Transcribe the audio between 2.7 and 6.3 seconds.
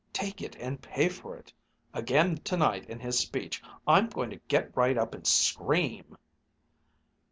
in his speech, I'm going to get right up and scream."